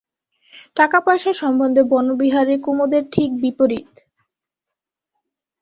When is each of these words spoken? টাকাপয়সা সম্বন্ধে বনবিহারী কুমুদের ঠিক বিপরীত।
টাকাপয়সা 0.77 1.31
সম্বন্ধে 1.33 1.81
বনবিহারী 1.83 2.55
কুমুদের 2.59 3.03
ঠিক 3.11 3.29
বিপরীত। 3.41 3.91